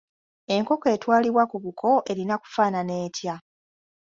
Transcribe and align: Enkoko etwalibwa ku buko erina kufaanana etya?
Enkoko 0.55 0.85
etwalibwa 0.95 1.43
ku 1.51 1.57
buko 1.63 1.89
erina 2.11 2.35
kufaanana 2.41 2.93
etya? 3.05 3.35